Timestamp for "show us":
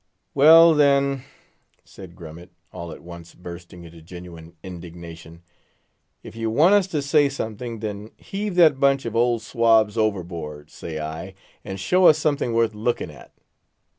11.79-12.17